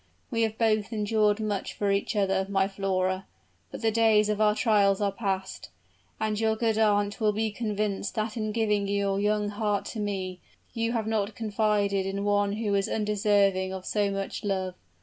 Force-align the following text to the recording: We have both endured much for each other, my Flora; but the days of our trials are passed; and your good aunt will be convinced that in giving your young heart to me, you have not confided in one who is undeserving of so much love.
We 0.31 0.41
have 0.41 0.57
both 0.57 0.91
endured 0.91 1.39
much 1.39 1.73
for 1.73 1.91
each 1.91 2.15
other, 2.15 2.47
my 2.49 2.67
Flora; 2.67 3.27
but 3.69 3.83
the 3.83 3.91
days 3.91 4.29
of 4.29 4.41
our 4.41 4.55
trials 4.55 4.99
are 4.99 5.11
passed; 5.11 5.69
and 6.19 6.39
your 6.39 6.55
good 6.55 6.79
aunt 6.79 7.19
will 7.21 7.33
be 7.33 7.51
convinced 7.51 8.15
that 8.15 8.35
in 8.35 8.51
giving 8.51 8.87
your 8.87 9.19
young 9.19 9.49
heart 9.49 9.85
to 9.93 9.99
me, 9.99 10.39
you 10.73 10.93
have 10.93 11.05
not 11.05 11.35
confided 11.35 12.07
in 12.07 12.23
one 12.23 12.53
who 12.53 12.73
is 12.73 12.89
undeserving 12.89 13.71
of 13.73 13.85
so 13.85 14.09
much 14.09 14.43
love. 14.43 14.73